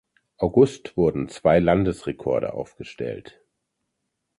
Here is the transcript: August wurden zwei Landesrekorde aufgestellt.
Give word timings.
August 0.37 0.97
wurden 0.97 1.29
zwei 1.29 1.59
Landesrekorde 1.59 2.53
aufgestellt. 2.55 3.39